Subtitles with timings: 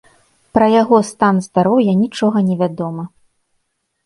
[0.57, 3.03] Пра яго стан здароўя нічога не вядома.